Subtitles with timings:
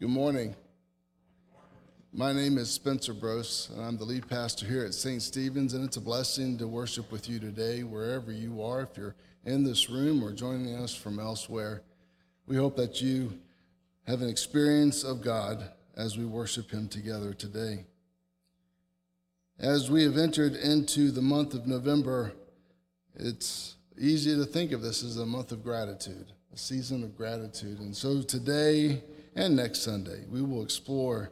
[0.00, 0.54] Good morning.
[2.12, 5.20] My name is Spencer Brose, and I'm the lead pastor here at St.
[5.20, 8.82] Stephen's, and it's a blessing to worship with you today, wherever you are.
[8.82, 11.82] If you're in this room or joining us from elsewhere,
[12.46, 13.40] we hope that you
[14.06, 17.84] have an experience of God as we worship Him together today.
[19.58, 22.34] As we have entered into the month of November,
[23.16, 27.80] it's easy to think of this as a month of gratitude, a season of gratitude.
[27.80, 29.02] And so today
[29.38, 31.30] and next Sunday, we will explore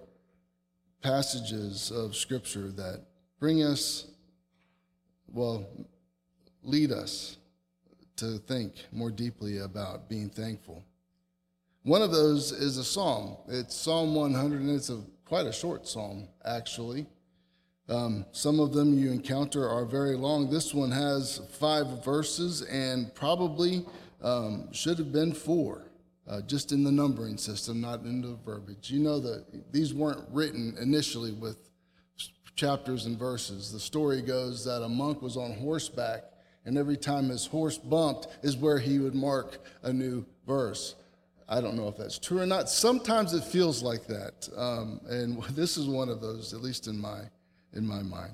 [1.03, 3.05] passages of Scripture that
[3.41, 4.07] bring us,
[5.27, 5.67] well,
[6.63, 7.37] lead us
[8.15, 10.85] to think more deeply about being thankful.
[11.83, 13.39] One of those is a psalm.
[13.49, 17.07] It's Psalm 100, and it's a, quite a short psalm, actually.
[17.89, 20.49] Um, some of them you encounter are very long.
[20.49, 23.85] This one has five verses and probably
[24.23, 25.86] um, should have been four,
[26.29, 28.91] uh, just in the numbering system, not in the verbiage.
[28.91, 31.71] You know that these weren't written initially with
[32.57, 33.73] chapters and verses.
[33.73, 36.25] The story goes that a monk was on horseback,
[36.65, 40.97] and every time his horse bumped is where he would mark a new verse.
[41.49, 42.69] I don't know if that's true or not.
[42.69, 44.49] Sometimes it feels like that.
[44.57, 47.21] Um, and this is one of those, at least in my
[47.73, 48.33] in my mind.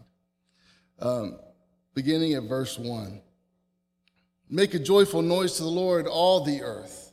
[1.00, 1.38] Um,
[1.94, 3.20] beginning at verse 1
[4.48, 7.11] Make a joyful noise to the Lord, all the earth.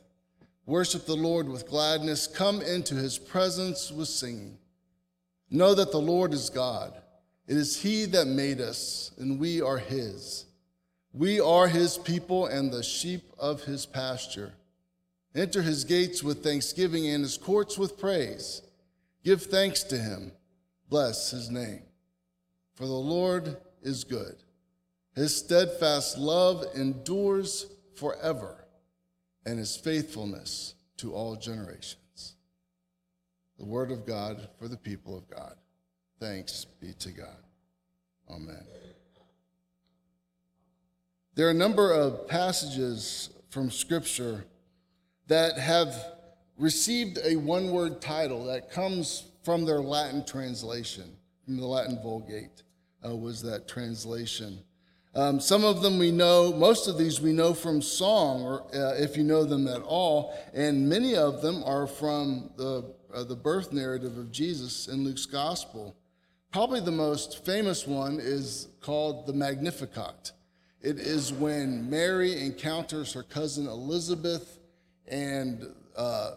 [0.69, 2.27] Worship the Lord with gladness.
[2.27, 4.59] Come into his presence with singing.
[5.49, 6.93] Know that the Lord is God.
[7.47, 10.45] It is he that made us, and we are his.
[11.11, 14.53] We are his people and the sheep of his pasture.
[15.33, 18.61] Enter his gates with thanksgiving and his courts with praise.
[19.23, 20.33] Give thanks to him.
[20.87, 21.81] Bless his name.
[22.75, 24.35] For the Lord is good.
[25.15, 28.58] His steadfast love endures forever,
[29.45, 32.35] and his faithfulness to all generations.
[33.57, 35.55] The word of God for the people of God.
[36.19, 37.43] Thanks be to God.
[38.29, 38.63] Amen.
[41.35, 44.45] There are a number of passages from Scripture
[45.27, 45.95] that have
[46.57, 51.15] received a one word title that comes from their Latin translation,
[51.45, 52.63] from the Latin Vulgate
[53.05, 54.59] uh, was that translation.
[55.15, 58.93] Um, some of them we know, most of these we know from song, or uh,
[58.95, 63.35] if you know them at all, and many of them are from the, uh, the
[63.35, 65.95] birth narrative of Jesus in Luke's gospel.
[66.51, 70.31] Probably the most famous one is called the Magnificat.
[70.81, 74.59] It is when Mary encounters her cousin Elizabeth,
[75.07, 75.65] and
[75.97, 76.31] uh,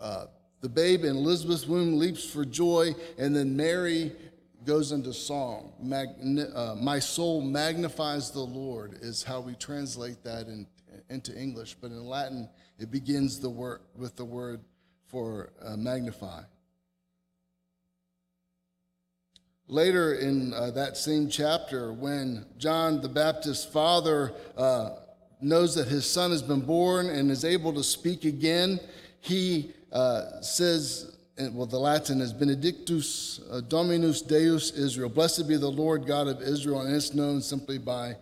[0.00, 0.26] uh,
[0.60, 4.12] the babe in Elizabeth's womb leaps for joy, and then Mary
[4.64, 5.72] goes into song.
[6.54, 10.66] uh, my soul magnifies the Lord is how we translate that in,
[11.08, 12.48] into English, but in Latin
[12.78, 14.60] it begins the word with the word
[15.06, 16.42] for uh, magnify.
[19.66, 24.90] Later in uh, that same chapter, when John the Baptist's father uh,
[25.42, 28.80] knows that his son has been born and is able to speak again,
[29.20, 35.08] he uh, says well, the Latin is Benedictus uh, Dominus Deus Israel.
[35.08, 38.16] Blessed be the Lord God of Israel, and it's known simply by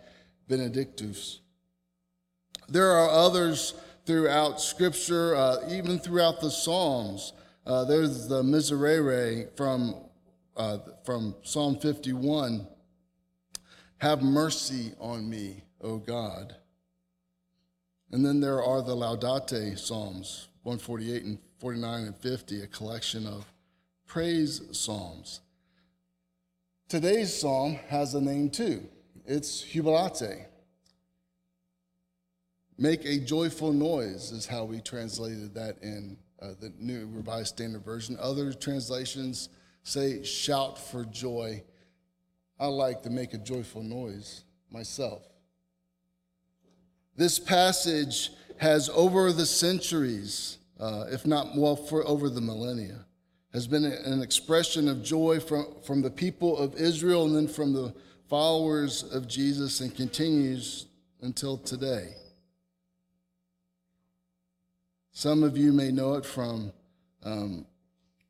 [0.48, 1.40] Benedictus.
[2.68, 7.32] There are others throughout Scripture, uh, even throughout the Psalms.
[7.66, 9.94] Uh, there's the Miserere from,
[10.56, 12.66] uh, from Psalm 51.
[13.98, 16.56] Have mercy on me, O God.
[18.12, 23.46] And then there are the Laudate Psalms, 148 and 49 and 50, a collection of
[24.06, 25.40] praise psalms.
[26.88, 28.86] Today's psalm has a name too.
[29.24, 30.46] It's Jubilate.
[32.78, 37.84] Make a joyful noise is how we translated that in uh, the New Revised Standard
[37.84, 38.18] Version.
[38.20, 39.48] Other translations
[39.82, 41.64] say shout for joy.
[42.60, 45.22] I like to make a joyful noise myself.
[47.16, 53.06] This passage has, over the centuries, uh, if not well, for over the millennia,
[53.52, 57.72] has been an expression of joy from, from the people of Israel and then from
[57.72, 57.94] the
[58.28, 60.86] followers of Jesus and continues
[61.22, 62.10] until today.
[65.12, 66.72] Some of you may know it from
[67.22, 67.64] um,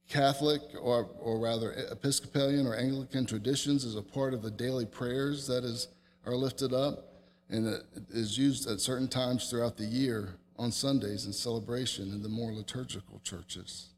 [0.09, 5.49] Catholic or, or rather Episcopalian or Anglican traditions as a part of the daily prayers
[5.49, 5.89] that is,
[6.25, 7.13] are lifted up
[7.49, 12.23] and it is used at certain times throughout the year on Sundays in celebration in
[12.23, 13.89] the more liturgical churches.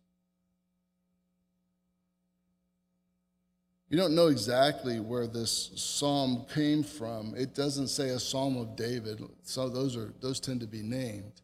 [3.91, 7.35] We don't know exactly where this psalm came from.
[7.35, 11.41] It doesn't say a psalm of David, so those are those tend to be named.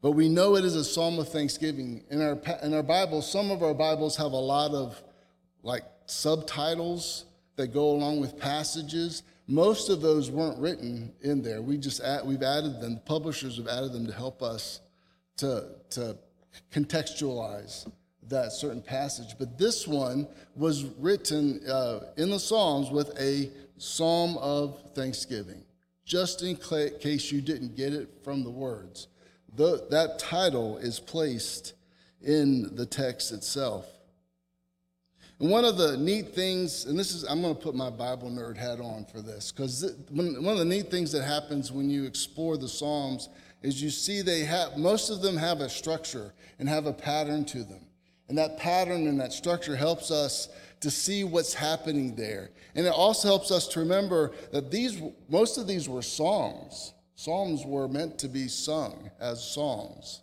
[0.00, 2.04] But we know it is a psalm of thanksgiving.
[2.10, 5.02] In our, in our Bibles, some of our Bibles have a lot of
[5.62, 7.26] like subtitles
[7.56, 9.22] that go along with passages.
[9.50, 11.60] Most of those weren't written in there.
[11.60, 12.94] We just add, we've added them.
[12.94, 14.80] The publishers have added them to help us
[15.38, 16.16] to, to
[16.72, 17.90] contextualize
[18.28, 19.34] that certain passage.
[19.40, 25.64] But this one was written uh, in the Psalms with a psalm of thanksgiving,
[26.04, 29.08] just in case you didn't get it from the words.
[29.56, 31.72] The, that title is placed
[32.22, 33.86] in the text itself.
[35.40, 38.58] One of the neat things, and this is, I'm going to put my Bible nerd
[38.58, 42.58] hat on for this, because one of the neat things that happens when you explore
[42.58, 43.30] the Psalms
[43.62, 47.46] is you see they have, most of them have a structure and have a pattern
[47.46, 47.86] to them.
[48.28, 50.50] And that pattern and that structure helps us
[50.80, 52.50] to see what's happening there.
[52.74, 55.00] And it also helps us to remember that these,
[55.30, 56.92] most of these were songs.
[57.16, 60.20] Psalms were meant to be sung as songs.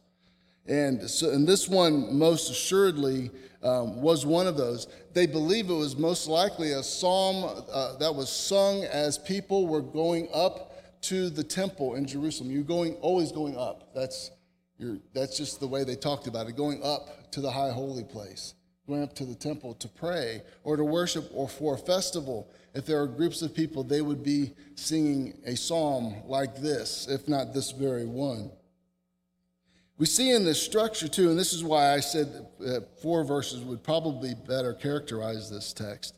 [0.67, 3.31] And, so, and this one, most assuredly,
[3.63, 4.87] um, was one of those.
[5.13, 9.81] They believe it was most likely a psalm uh, that was sung as people were
[9.81, 12.51] going up to the temple in Jerusalem.
[12.51, 13.93] You're going, always going up.
[13.93, 14.31] That's,
[14.77, 18.03] your, that's just the way they talked about it, going up to the high holy
[18.03, 18.53] place,
[18.87, 22.51] going up to the temple to pray or to worship or for a festival.
[22.73, 27.27] If there are groups of people, they would be singing a psalm like this, if
[27.27, 28.51] not this very one.
[29.97, 32.47] We see in this structure too, and this is why I said
[33.01, 36.15] four verses would probably better characterize this text,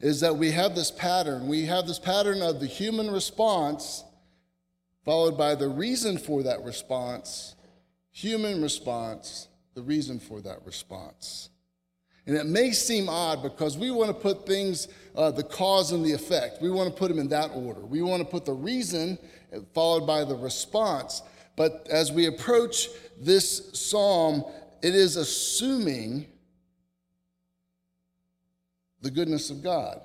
[0.00, 1.48] is that we have this pattern.
[1.48, 4.04] We have this pattern of the human response
[5.04, 7.56] followed by the reason for that response,
[8.10, 11.48] human response, the reason for that response.
[12.26, 14.86] And it may seem odd because we want to put things,
[15.16, 17.80] uh, the cause and the effect, we want to put them in that order.
[17.80, 19.18] We want to put the reason
[19.74, 21.22] followed by the response.
[21.56, 22.88] But as we approach
[23.20, 24.44] this psalm,
[24.82, 26.26] it is assuming
[29.00, 30.00] the goodness of God.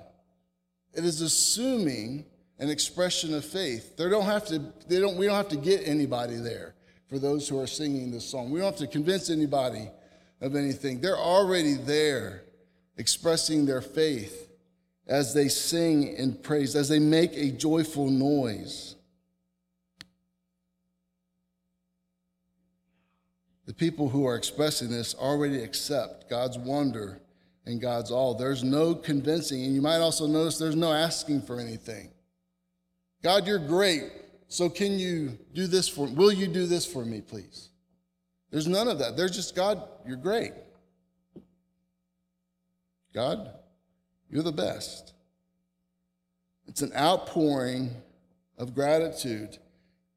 [0.94, 2.26] It is assuming
[2.58, 3.96] an expression of faith.
[3.96, 6.74] They don't have to, they don't, we don't have to get anybody there
[7.08, 8.50] for those who are singing this song.
[8.50, 9.88] We don't have to convince anybody
[10.40, 11.00] of anything.
[11.00, 12.42] They're already there
[12.96, 14.50] expressing their faith
[15.06, 18.96] as they sing in praise, as they make a joyful noise.
[23.68, 27.20] The people who are expressing this already accept God's wonder
[27.66, 28.32] and God's all.
[28.32, 32.08] There's no convincing, and you might also notice there's no asking for anything.
[33.22, 34.10] God, you're great,
[34.48, 36.14] so can you do this for me?
[36.14, 37.68] Will you do this for me, please?
[38.50, 39.18] There's none of that.
[39.18, 40.52] There's just, God, you're great.
[43.12, 43.50] God,
[44.30, 45.12] you're the best.
[46.68, 47.90] It's an outpouring
[48.56, 49.58] of gratitude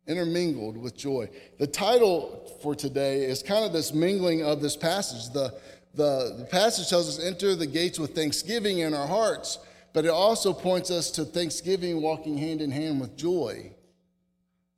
[0.08, 1.30] intermingled with joy.
[1.58, 5.32] The title for today is kind of this mingling of this passage.
[5.34, 5.54] The,
[5.94, 9.60] the, the passage tells us, enter the gates with thanksgiving in our hearts,
[9.94, 13.72] but it also points us to thanksgiving walking hand in hand with joy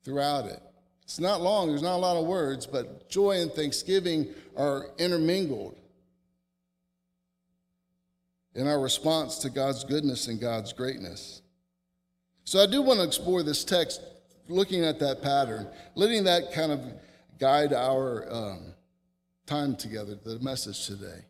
[0.04, 0.60] throughout it.
[1.02, 5.78] It's not long, there's not a lot of words, but joy and thanksgiving are intermingled
[8.54, 11.42] in our response to God's goodness and God's greatness.
[12.44, 14.00] So I do want to explore this text
[14.48, 16.80] looking at that pattern, letting that kind of
[17.38, 18.74] guide our um,
[19.46, 21.24] time together, the message today.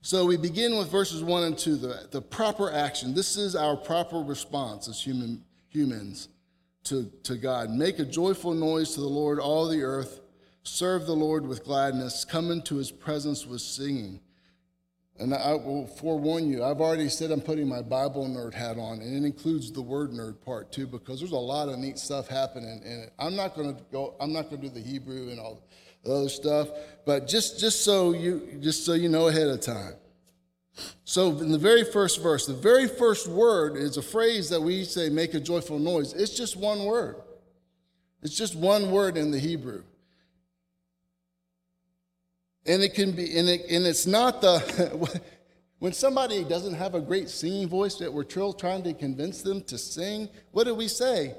[0.00, 3.14] So we begin with verses one and two, the, the proper action.
[3.14, 6.28] This is our proper response as human, humans
[6.84, 7.70] to, to God.
[7.70, 10.20] Make a joyful noise to the Lord, all the earth.
[10.64, 12.24] Serve the Lord with gladness.
[12.24, 14.20] Come into his presence with singing.
[15.18, 19.00] And I will forewarn you, I've already said I'm putting my Bible nerd hat on,
[19.00, 22.28] and it includes the word nerd part too, because there's a lot of neat stuff
[22.28, 23.12] happening in it.
[23.18, 25.62] I'm not going to go, I'm not to do the Hebrew and all
[26.02, 26.68] the other stuff,
[27.04, 29.94] but just, just so you just so you know ahead of time.
[31.04, 34.84] So in the very first verse, the very first word is a phrase that we
[34.84, 36.14] say make a joyful noise.
[36.14, 37.16] It's just one word.
[38.22, 39.82] It's just one word in the Hebrew.
[42.66, 45.10] And it can be, and, it, and it's not the,
[45.78, 49.76] when somebody doesn't have a great singing voice that we're trying to convince them to
[49.76, 51.34] sing, what do we say?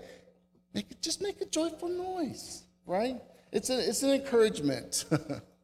[0.73, 3.21] Make, just make a joyful noise, right?
[3.51, 5.05] It's, a, it's an encouragement.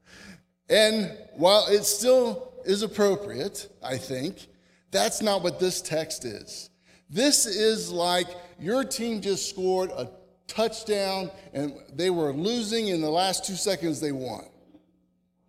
[0.70, 4.48] and while it still is appropriate, I think,
[4.92, 6.70] that's not what this text is.
[7.10, 8.28] This is like
[8.60, 10.10] your team just scored a
[10.48, 14.46] touchdown and they were losing in the last two seconds they won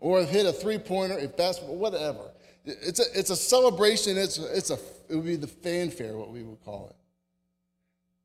[0.01, 2.31] or hit a three pointer, if that's whatever.
[2.65, 4.17] It's a, it's a celebration.
[4.17, 4.79] It's, it's a,
[5.09, 6.97] it would be the fanfare, what we would call it.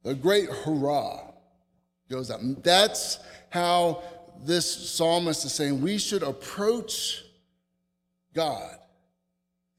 [0.07, 1.31] The great hurrah
[2.09, 2.39] goes up.
[2.63, 4.03] That's how
[4.43, 7.23] this psalmist is saying we should approach
[8.33, 8.77] God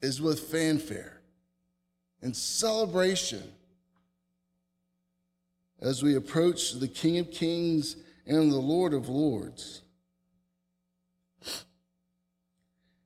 [0.00, 1.20] is with fanfare
[2.22, 3.42] and celebration
[5.80, 9.82] as we approach the King of Kings and the Lord of Lords.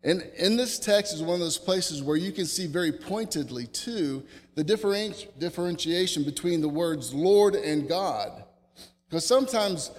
[0.03, 3.67] And in this text is one of those places where you can see very pointedly,
[3.67, 8.45] too, the differentiation between the words Lord and God.
[9.09, 9.91] Because sometimes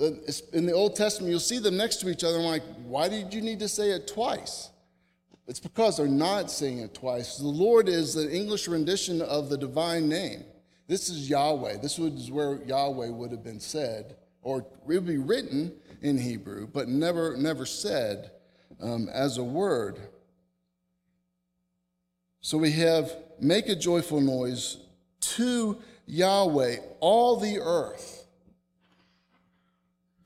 [0.00, 0.10] uh,
[0.52, 2.36] in the Old Testament, you'll see them next to each other.
[2.36, 4.70] And I'm like, why did you need to say it twice?
[5.46, 7.38] It's because they're not saying it twice.
[7.38, 10.44] The Lord is the English rendition of the divine name.
[10.86, 11.78] This is Yahweh.
[11.78, 15.72] This is where Yahweh would have been said, or it would be written
[16.02, 18.32] in Hebrew, but never, never said
[18.80, 19.98] um, as a word.
[22.40, 24.78] So we have make a joyful noise
[25.20, 28.26] to Yahweh, all the earth.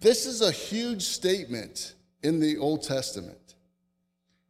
[0.00, 3.54] This is a huge statement in the Old Testament.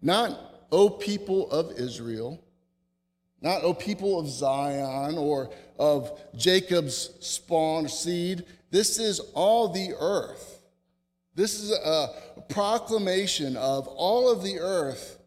[0.03, 0.39] Not,
[0.73, 2.43] O people of Israel,
[3.41, 8.45] not, O people of Zion or of Jacob's spawn seed.
[8.71, 10.60] This is all the earth.
[11.41, 12.11] This is a
[12.51, 15.19] proclamation of all of the earth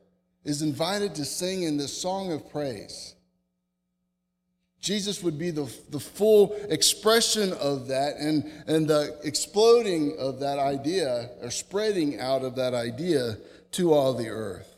[0.43, 3.15] is invited to sing in this song of praise.
[4.79, 10.59] Jesus would be the, the full expression of that and, and the exploding of that
[10.59, 13.37] idea or spreading out of that idea
[13.71, 14.71] to all the earth.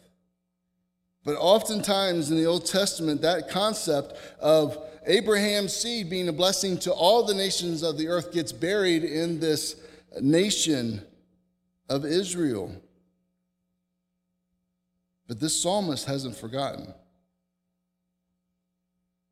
[1.26, 6.94] But oftentimes in the Old Testament, that concept of Abraham's seed being a blessing to
[6.94, 9.76] all the nations of the earth gets buried in this
[10.22, 11.02] nation
[11.90, 12.76] of Israel.
[15.28, 16.94] But this psalmist hasn't forgotten.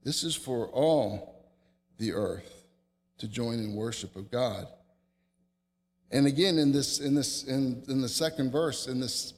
[0.03, 1.45] This is for all
[1.97, 2.65] the earth
[3.19, 4.67] to join in worship of God.
[6.11, 9.33] And again, in this, in this, in, in the second verse, in this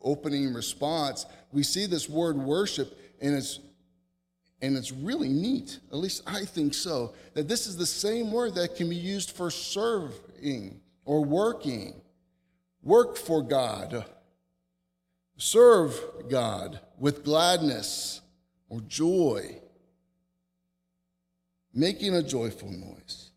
[0.00, 3.60] opening response, we see this word worship, and it's
[4.60, 8.56] and it's really neat, at least I think so, that this is the same word
[8.56, 11.94] that can be used for serving or working.
[12.82, 14.04] Work for God.
[15.36, 18.20] Serve God with gladness
[18.68, 19.60] or joy.
[21.74, 23.30] Making a joyful noise.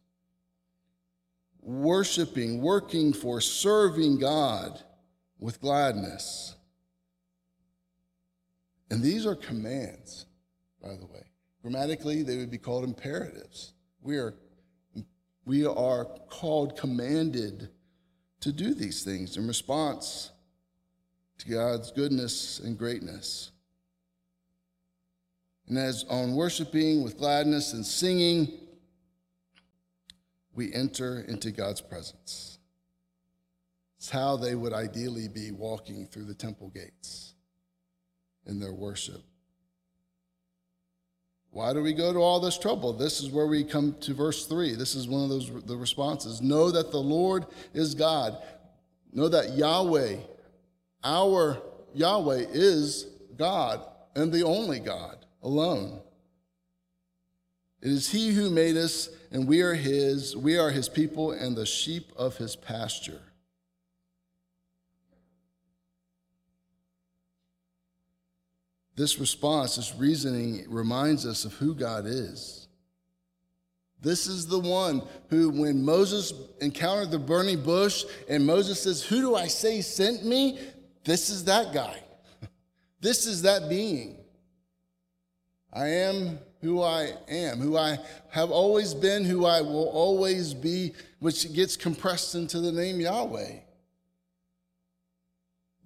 [1.62, 4.82] Worshiping, working for, serving God
[5.40, 6.56] with gladness.
[8.90, 10.26] And these are commands,
[10.82, 11.24] by the way.
[11.62, 13.74] Grammatically, they would be called imperatives.
[14.02, 14.34] We are,
[15.46, 17.70] we are called, commanded
[18.42, 20.32] to do these things in response
[21.38, 23.52] to God's goodness and greatness.
[25.68, 28.52] And as on worshiping with gladness and singing,
[30.54, 32.60] we enter into God's presence.
[33.98, 37.36] It's how they would ideally be walking through the temple gates
[38.46, 39.24] in their worship.
[41.52, 42.94] Why do we go to all this trouble?
[42.94, 44.76] This is where we come to verse 3.
[44.76, 46.42] This is one of those the responses.
[46.42, 48.38] Know that the Lord is God.
[49.14, 50.16] Know that Yahweh,
[51.04, 51.62] our
[51.94, 53.82] Yahweh is God
[54.16, 56.00] and the only God alone.
[57.82, 60.38] It is he who made us and we are his.
[60.38, 63.22] We are his people and the sheep of his pasture.
[68.96, 72.68] This response, this reasoning reminds us of who God is.
[74.02, 79.22] This is the one who, when Moses encountered the burning bush and Moses says, Who
[79.22, 80.60] do I say sent me?
[81.04, 81.98] This is that guy.
[83.00, 84.18] This is that being.
[85.74, 87.98] I am who I am, who I
[88.30, 93.54] have always been, who I will always be, which gets compressed into the name Yahweh.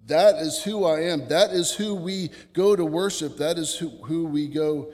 [0.06, 1.26] That is who I am.
[1.28, 3.38] That is who we go to worship.
[3.38, 4.92] That is who, who we go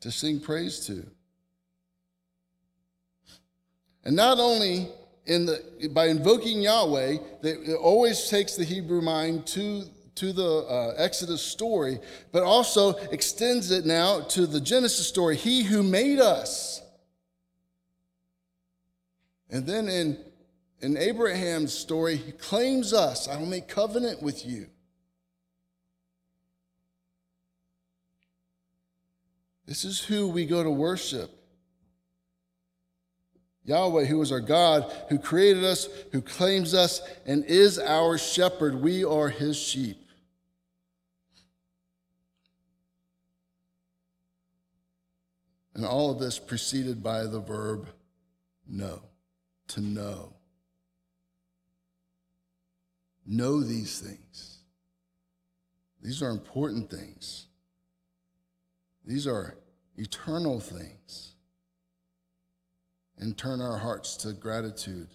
[0.00, 1.06] to sing praise to.
[4.04, 4.88] And not only
[5.26, 9.84] in the, by invoking Yahweh, it always takes the Hebrew mind to,
[10.14, 11.98] to the uh, Exodus story,
[12.32, 15.36] but also extends it now to the Genesis story.
[15.36, 16.80] He who made us.
[19.50, 20.18] And then in
[20.80, 24.66] in Abraham's story, he claims us I will make covenant with you.
[29.66, 31.30] This is who we go to worship.
[33.64, 38.76] Yahweh, who is our God, who created us, who claims us, and is our shepherd.
[38.76, 39.98] We are his sheep.
[45.74, 47.88] And all of this preceded by the verb
[48.68, 49.02] know,
[49.68, 50.35] to know.
[53.26, 54.58] Know these things.
[56.02, 57.46] These are important things.
[59.04, 59.56] These are
[59.96, 61.34] eternal things.
[63.18, 65.08] And turn our hearts to gratitude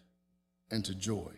[0.71, 1.31] and to joy.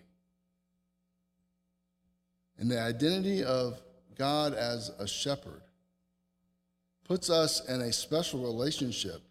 [2.58, 3.82] And the identity of
[4.18, 5.62] God as a shepherd
[7.04, 9.22] puts us in a special relationship.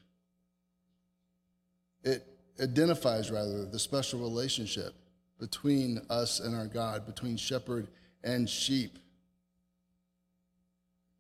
[2.05, 2.27] It
[2.61, 4.95] identifies, rather, the special relationship
[5.43, 7.89] between us and our God, between shepherd
[8.23, 8.97] and sheep.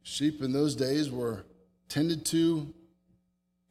[0.05, 1.45] Sheep in those days were
[1.88, 2.73] tended to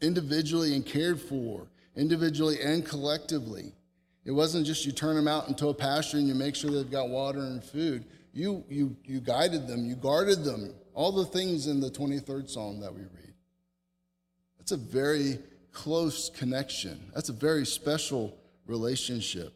[0.01, 3.71] individually and cared for, individually and collectively.
[4.25, 6.91] It wasn't just you turn them out into a pasture and you make sure they've
[6.91, 8.03] got water and food.
[8.33, 12.81] You, you, you guided them, you guarded them, all the things in the 23rd Psalm
[12.81, 13.33] that we read.
[14.57, 15.39] That's a very
[15.71, 17.09] close connection.
[17.15, 19.53] That's a very special relationship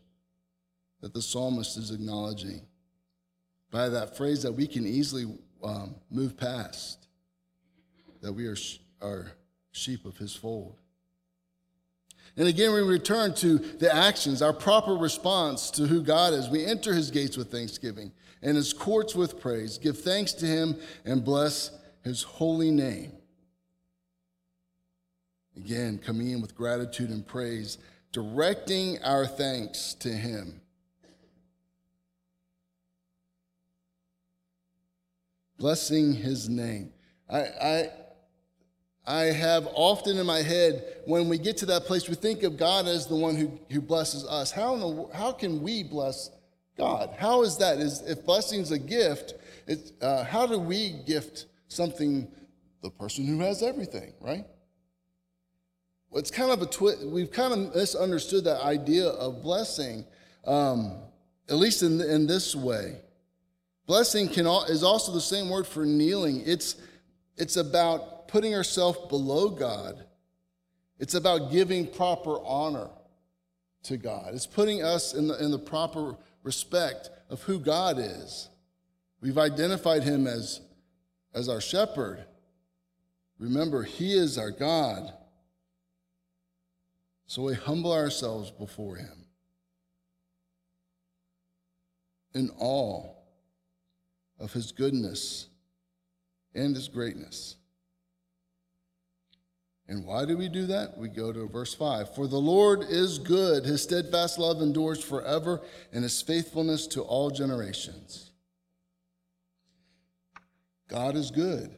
[1.05, 2.63] that the psalmist is acknowledging
[3.69, 5.25] by that phrase that we can easily
[5.63, 7.05] um, move past,
[8.23, 8.55] that we are,
[9.03, 9.27] are
[9.71, 10.79] sheep of his fold.
[12.35, 16.49] And again, we return to the actions, our proper response to who God is.
[16.49, 19.77] We enter his gates with thanksgiving and his courts with praise.
[19.77, 21.69] Give thanks to him and bless
[22.03, 23.11] his holy name.
[25.55, 27.77] Again, coming in with gratitude and praise,
[28.11, 30.61] directing our thanks to him.
[35.57, 36.91] Blessing his name.
[37.29, 37.89] I, I
[39.07, 42.57] I have often in my head, when we get to that place, we think of
[42.57, 44.51] God as the one who, who blesses us.
[44.51, 46.31] How, the, how can we bless
[46.75, 47.13] God?
[47.17, 47.77] How is that?
[47.77, 49.35] Is, if blessing is a gift,
[50.01, 52.27] uh, how do we gift something
[52.81, 54.45] the person who has everything, right?
[56.09, 60.05] Well, it's kind of a twi- we've kind of misunderstood that idea of blessing,
[60.45, 60.97] um,
[61.47, 63.01] at least in, in this way.
[63.85, 66.41] Blessing can is also the same word for kneeling.
[66.45, 66.75] It's,
[67.37, 70.05] it's about putting ourselves below God.
[70.97, 72.89] It's about giving proper honor
[73.83, 74.33] to God.
[74.33, 78.49] It's putting us in the, in the proper respect of who God is.
[79.21, 80.61] We've identified him as,
[81.33, 82.25] as our shepherd.
[83.37, 85.13] Remember, he is our God.
[87.27, 89.25] So we humble ourselves before him
[92.33, 93.14] in awe
[94.39, 95.47] of his goodness
[96.53, 97.55] and his greatness.
[99.87, 100.97] And why do we do that?
[100.97, 102.15] We go to verse 5.
[102.15, 105.61] For the Lord is good, his steadfast love endures forever,
[105.93, 108.31] and his faithfulness to all generations.
[110.87, 111.75] God is good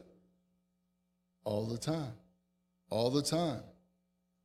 [1.44, 2.12] all the time.
[2.90, 3.60] All the time.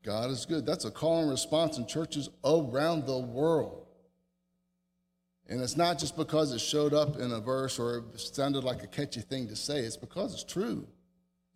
[0.03, 0.65] God is good.
[0.65, 3.82] That's a call and response in churches around the world.
[5.49, 8.83] And it's not just because it showed up in a verse or it sounded like
[8.83, 10.87] a catchy thing to say, it's because it's true.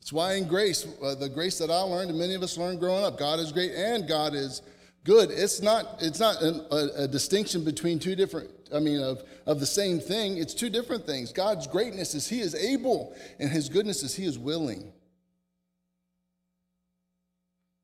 [0.01, 2.79] It's why in grace, uh, the grace that I learned and many of us learned
[2.79, 4.61] growing up, God is great and God is
[5.03, 5.31] good.
[5.31, 9.59] It's not, it's not an, a, a, distinction between two different, I mean, of, of
[9.59, 10.37] the same thing.
[10.37, 11.31] It's two different things.
[11.31, 14.91] God's greatness is He is able, and His goodness is He is willing.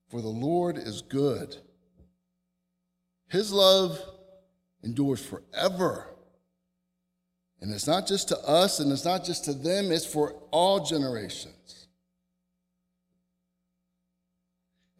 [0.09, 1.55] For the Lord is good.
[3.29, 3.99] His love
[4.83, 6.09] endures forever.
[7.61, 10.85] And it's not just to us and it's not just to them, it's for all
[10.85, 11.83] generations.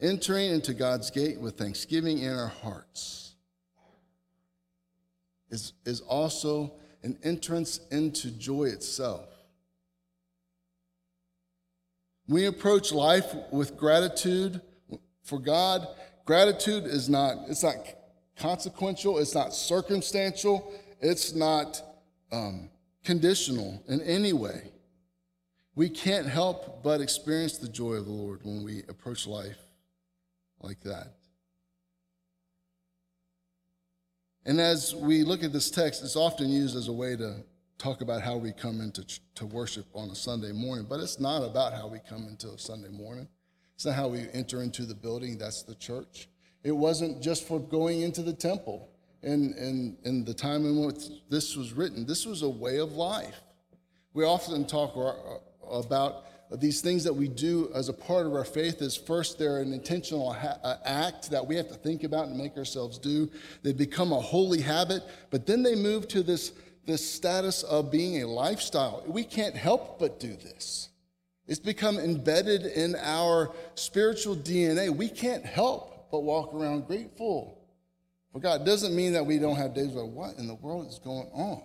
[0.03, 3.35] entering into God's gate with thanksgiving in our hearts
[5.49, 9.29] is, is also an entrance into joy itself.
[12.27, 14.61] We approach life with gratitude
[15.23, 15.87] for God.
[16.25, 17.75] Gratitude is not, it's not
[18.37, 21.81] consequential, it's not circumstantial, it's not
[22.31, 22.69] um,
[23.03, 24.71] conditional in any way.
[25.75, 29.57] We can't help but experience the joy of the Lord when we approach life
[30.61, 31.07] like that.
[34.45, 37.43] And as we look at this text, it's often used as a way to
[37.77, 41.43] talk about how we come into to worship on a Sunday morning, but it's not
[41.43, 43.27] about how we come into a Sunday morning.
[43.75, 46.27] It's not how we enter into the building, that's the church.
[46.63, 48.89] It wasn't just for going into the temple
[49.21, 52.05] in the time in which this was written.
[52.05, 53.41] This was a way of life.
[54.13, 54.95] We often talk
[55.69, 56.25] about
[56.59, 59.73] these things that we do as a part of our faith is first they're an
[59.73, 63.29] intentional ha- act that we have to think about and make ourselves do
[63.63, 66.51] they become a holy habit but then they move to this
[66.85, 70.89] this status of being a lifestyle we can't help but do this
[71.47, 77.67] it's become embedded in our spiritual dna we can't help but walk around grateful
[78.31, 80.99] for god doesn't mean that we don't have days where what in the world is
[80.99, 81.63] going on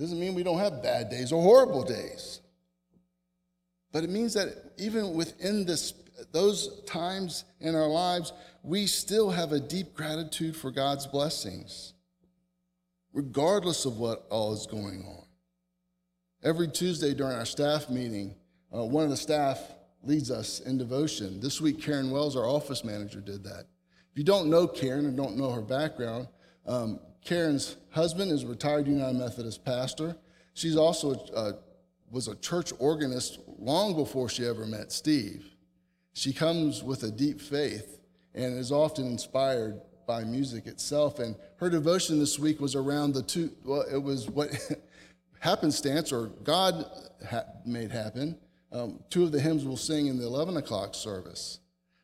[0.00, 2.40] Doesn't mean we don't have bad days or horrible days.
[3.92, 5.92] But it means that even within this,
[6.32, 11.92] those times in our lives, we still have a deep gratitude for God's blessings,
[13.12, 15.26] regardless of what all is going on.
[16.42, 18.36] Every Tuesday during our staff meeting,
[18.74, 19.60] uh, one of the staff
[20.02, 21.40] leads us in devotion.
[21.40, 23.66] This week, Karen Wells, our office manager, did that.
[24.12, 26.28] If you don't know Karen or don't know her background,
[26.66, 30.16] um, Karen's husband is a retired United Methodist pastor.
[30.54, 31.52] She's also a,
[32.10, 35.54] was a church organist long before she ever met Steve.
[36.12, 38.00] She comes with a deep faith
[38.34, 41.18] and is often inspired by music itself.
[41.18, 44.50] And her devotion this week was around the two, well, it was what
[45.38, 46.84] happenstance or God
[47.28, 48.36] ha- made happen.
[48.72, 51.58] Um, two of the hymns we'll sing in the 11 o'clock service.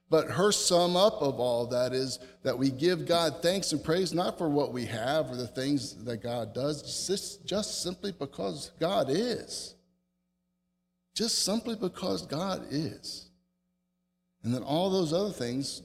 [0.09, 4.15] But her sum up of all that is that we give God thanks and praise
[4.15, 8.71] not for what we have or the things that God does, just, just simply because
[8.79, 9.75] God is.
[11.15, 13.31] Just simply because God is.
[14.45, 15.83] And then all those other things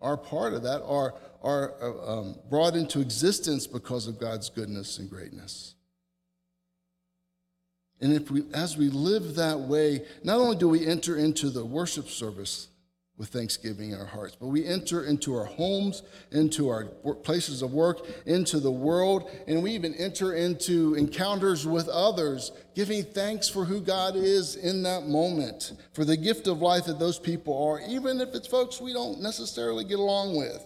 [0.00, 4.98] are part of that, are, are uh, um, brought into existence because of God's goodness
[4.98, 5.75] and greatness.
[8.00, 11.64] And if we, as we live that way, not only do we enter into the
[11.64, 12.68] worship service
[13.16, 14.36] with thanksgiving in our hearts.
[14.38, 19.62] But we enter into our homes, into our places of work, into the world, and
[19.62, 25.06] we even enter into encounters with others, giving thanks for who God is in that
[25.06, 28.92] moment, for the gift of life that those people are, even if it's folks we
[28.92, 30.62] don't necessarily get along with.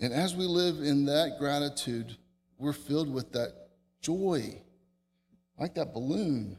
[0.00, 2.16] And as we live in that gratitude,
[2.58, 3.69] we're filled with that
[4.00, 4.62] joy,
[5.58, 6.56] like that balloon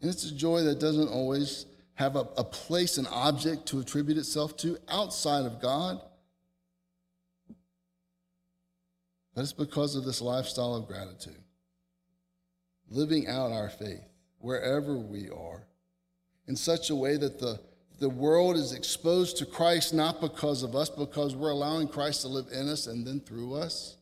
[0.00, 4.16] And it's a joy that doesn't always have a, a place, an object to attribute
[4.16, 6.00] itself to outside of God.
[9.34, 11.42] But it's because of this lifestyle of gratitude,
[12.88, 14.00] living out our faith
[14.38, 15.66] wherever we are
[16.46, 17.60] in such a way that the,
[18.00, 22.28] the world is exposed to Christ not because of us, because we're allowing Christ to
[22.28, 23.96] live in us and then through us.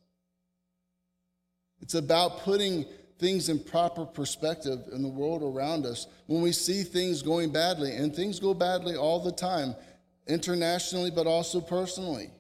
[1.81, 2.87] It's about putting
[3.19, 7.97] things in proper perspective in the world around us, when we see things going badly,
[7.97, 9.75] and things go badly all the time,
[10.29, 12.31] internationally, but also personally.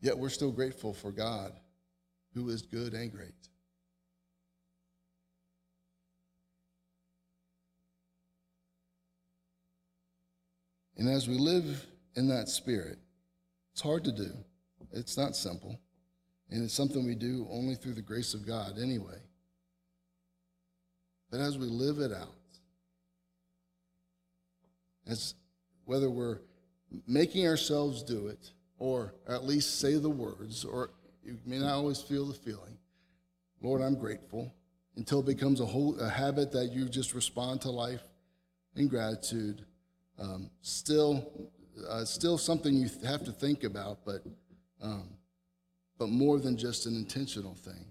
[0.00, 1.52] Yet we're still grateful for God,
[2.32, 3.34] who is good and great.
[11.04, 11.86] And as we live
[12.16, 12.98] in that spirit,
[13.72, 14.30] it's hard to do.
[14.90, 15.78] It's not simple.
[16.50, 19.18] And it's something we do only through the grace of God anyway.
[21.30, 22.38] But as we live it out,
[25.06, 25.34] as
[25.84, 26.38] whether we're
[27.06, 32.00] making ourselves do it or at least say the words, or you may not always
[32.00, 32.78] feel the feeling,
[33.60, 34.54] Lord, I'm grateful,
[34.96, 38.04] until it becomes a, whole, a habit that you just respond to life
[38.74, 39.66] in gratitude.
[40.18, 41.50] Um, still,
[41.88, 44.22] uh, still something you have to think about, but
[44.80, 45.08] um,
[45.98, 47.86] but more than just an intentional thing.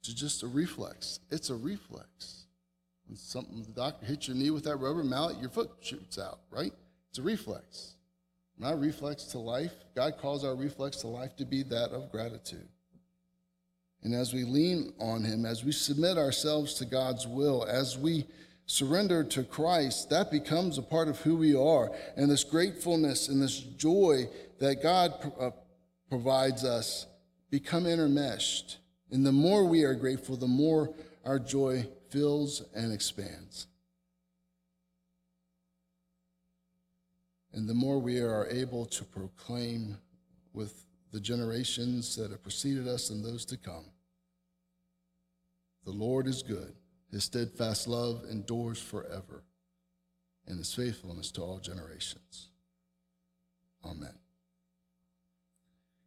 [0.00, 1.20] It's just a reflex.
[1.30, 2.46] It's a reflex.
[3.06, 6.40] When something the doctor hits your knee with that rubber mallet, your foot shoots out,
[6.50, 6.72] right?
[7.10, 7.94] It's a reflex.
[8.58, 12.68] My reflex to life, God calls our reflex to life to be that of gratitude.
[14.02, 18.26] And as we lean on Him, as we submit ourselves to God's will, as we
[18.66, 21.90] surrender to Christ, that becomes a part of who we are.
[22.16, 25.50] And this gratefulness and this joy that God uh,
[26.08, 27.06] provides us
[27.50, 28.76] become intermeshed.
[29.10, 30.92] And the more we are grateful, the more
[31.24, 33.68] our joy fills and expands.
[37.52, 39.96] And the more we are able to proclaim
[40.52, 43.86] with the generations that have preceded us and those to come
[45.86, 46.74] the Lord is good,
[47.10, 49.44] his steadfast love endures forever,
[50.46, 52.48] and his faithfulness to all generations.
[53.84, 54.14] Amen.